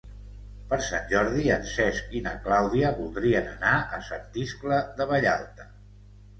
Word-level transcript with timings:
Per 0.69 0.77
Sant 0.85 1.03
Jordi 1.11 1.45
en 1.57 1.67
Cesc 1.73 2.17
i 2.21 2.23
na 2.29 2.33
Clàudia 2.47 2.91
voldrien 3.03 3.53
anar 3.53 3.77
a 3.99 4.03
Sant 4.11 4.43
Iscle 4.49 4.83
de 4.99 5.11
Vallalta. 5.15 5.71